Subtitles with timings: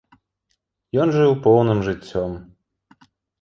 [1.03, 2.31] Ён жыў поўным жыццём.